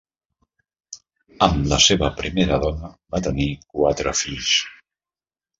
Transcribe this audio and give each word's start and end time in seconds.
Amb 1.49 1.69
la 1.73 1.79
seva 1.89 2.09
primera 2.21 2.59
dona 2.65 2.91
va 3.17 3.21
tenir 3.29 3.47
quatre 3.77 4.19
fills. 4.23 4.57